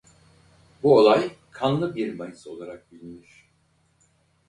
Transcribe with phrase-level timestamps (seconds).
[0.83, 3.47] Bu olay Kanlı bir Mayıs olarak bilinir.